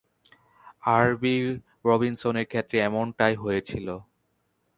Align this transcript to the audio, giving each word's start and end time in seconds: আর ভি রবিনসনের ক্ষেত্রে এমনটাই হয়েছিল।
আর 0.93 1.05
ভি 1.21 1.33
রবিনসনের 1.85 2.47
ক্ষেত্রে 2.47 2.77
এমনটাই 2.81 3.35
হয়েছিল। 3.35 3.87